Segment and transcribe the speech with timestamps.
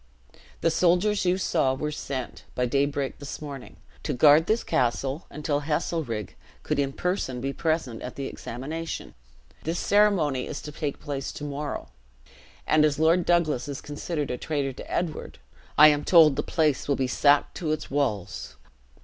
[0.61, 5.59] "The soldiers you saw were sent, by daybreak this morning, to guard this castle until
[5.61, 9.13] Heselrigge could in person be present at the examination.
[9.61, 11.89] This ceremony is to take place to morrow;
[12.65, 15.37] and as Lord Douglas is considered a traitor to Edward,
[15.77, 18.55] I am told the place will be sacked to its walls.